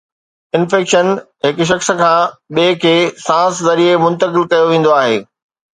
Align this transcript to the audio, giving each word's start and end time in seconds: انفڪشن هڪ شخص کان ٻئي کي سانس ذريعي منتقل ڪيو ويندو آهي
انفڪشن 0.59 1.07
هڪ 1.47 1.67
شخص 1.73 1.89
کان 2.01 2.21
ٻئي 2.59 2.73
کي 2.85 2.95
سانس 3.27 3.53
ذريعي 3.69 4.03
منتقل 4.07 4.51
ڪيو 4.53 4.71
ويندو 4.73 4.99
آهي 5.01 5.17